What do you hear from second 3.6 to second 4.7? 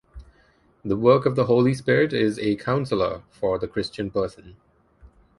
Christian person.